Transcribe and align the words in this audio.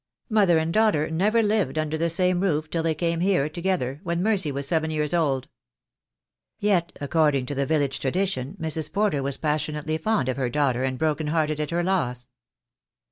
Mother 0.31 0.57
and 0.57 0.73
daughter 0.73 1.11
never 1.11 1.43
lived 1.43 1.77
under 1.77 1.95
the 1.95 2.09
same 2.09 2.41
roof 2.41 2.71
till 2.71 2.81
they 2.81 2.95
came 2.95 3.19
here 3.19 3.47
together, 3.47 3.99
when 4.01 4.23
Mercy 4.23 4.51
was 4.51 4.67
seven 4.67 4.89
years 4.89 5.13
old." 5.13 5.47
"Yet, 6.57 6.91
according 6.99 7.45
to 7.45 7.65
village 7.67 7.99
tradition, 7.99 8.57
Mrs. 8.59 8.91
Porter 8.91 9.21
was 9.21 9.37
passionately 9.37 9.99
fond 9.99 10.27
of 10.27 10.37
her 10.37 10.49
daughter, 10.49 10.83
and 10.83 10.97
broken 10.97 11.27
hearted 11.27 11.59
at 11.59 11.69
her 11.69 11.83
loss." 11.83 12.29